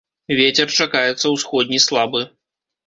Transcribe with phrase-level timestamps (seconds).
[0.39, 2.29] Вецер чакаецца ўсходні слабы.